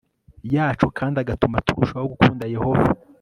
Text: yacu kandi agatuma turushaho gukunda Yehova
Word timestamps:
yacu 0.55 0.85
kandi 0.97 1.15
agatuma 1.23 1.63
turushaho 1.67 2.05
gukunda 2.13 2.43
Yehova 2.55 2.85